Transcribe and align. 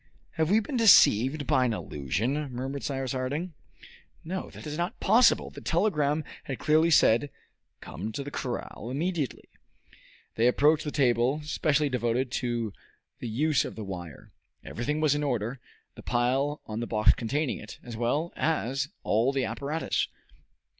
"Have 0.31 0.49
we 0.49 0.59
been 0.59 0.77
deceived 0.77 1.45
by 1.45 1.63
an 1.65 1.73
illusion?" 1.75 2.51
murmured 2.51 2.81
Cyrus 2.81 3.11
Harding. 3.11 3.53
No! 4.23 4.49
that 4.49 4.65
was 4.65 4.75
not 4.75 4.99
possible! 4.99 5.51
The 5.51 5.61
telegram 5.61 6.23
had 6.45 6.57
clearly 6.57 6.89
said, 6.89 7.29
"Come 7.81 8.11
to 8.13 8.23
the 8.23 8.31
corral 8.31 8.89
immediately." 8.89 9.47
They 10.37 10.47
approached 10.47 10.85
the 10.85 10.89
table 10.89 11.41
specially 11.43 11.87
devoted 11.87 12.31
to 12.41 12.73
the 13.19 13.29
use 13.29 13.63
of 13.63 13.75
the 13.75 13.83
wire. 13.85 14.31
Everything 14.63 15.01
was 15.01 15.13
in 15.13 15.21
order 15.21 15.59
the 15.93 16.01
pile 16.01 16.61
on 16.65 16.79
the 16.79 16.87
box 16.87 17.13
containing 17.13 17.59
it, 17.59 17.77
as 17.83 17.95
well 17.95 18.33
as 18.35 18.87
all 19.03 19.31
the 19.31 19.45
apparatus. 19.45 20.07